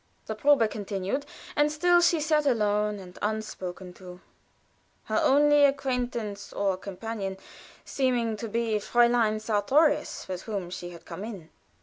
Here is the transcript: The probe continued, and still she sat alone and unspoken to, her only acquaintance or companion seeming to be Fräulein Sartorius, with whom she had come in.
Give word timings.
The 0.25 0.33
probe 0.33 0.67
continued, 0.71 1.27
and 1.55 1.71
still 1.71 2.01
she 2.01 2.19
sat 2.19 2.47
alone 2.47 2.97
and 2.97 3.19
unspoken 3.21 3.93
to, 3.93 4.19
her 5.03 5.21
only 5.23 5.63
acquaintance 5.63 6.51
or 6.51 6.75
companion 6.75 7.37
seeming 7.85 8.35
to 8.37 8.47
be 8.49 8.77
Fräulein 8.79 9.39
Sartorius, 9.39 10.27
with 10.27 10.41
whom 10.45 10.71
she 10.71 10.89
had 10.89 11.05
come 11.05 11.23
in. 11.23 11.51